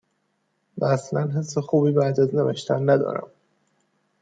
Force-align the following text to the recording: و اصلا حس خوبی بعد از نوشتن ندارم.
و 0.77 0.85
اصلا 0.85 1.27
حس 1.39 1.57
خوبی 1.57 1.91
بعد 1.91 2.19
از 2.19 2.35
نوشتن 2.35 2.89
ندارم. 2.89 3.27